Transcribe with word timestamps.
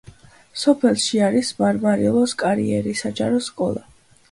სოფელში 0.61 1.21
არის 1.25 1.51
მარმარილოს 1.59 2.35
კარიერი, 2.45 2.97
საჯარო 3.05 3.45
სკოლა. 3.53 3.89